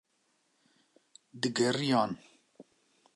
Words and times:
digeriyan 1.41 2.11